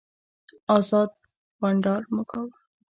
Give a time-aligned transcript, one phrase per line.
[0.77, 1.11] ازاد
[1.59, 2.55] بانډار مو کاوه.